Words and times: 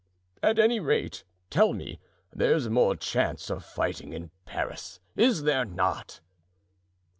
At 0.41 0.57
any 0.57 0.79
rate, 0.79 1.25
tell 1.51 1.73
me: 1.73 1.99
there's 2.33 2.67
more 2.69 2.95
chance 2.95 3.51
of 3.51 3.63
fighting 3.63 4.13
in 4.13 4.31
Paris, 4.47 4.99
is 5.15 5.43
there 5.43 5.63
not?" 5.63 6.21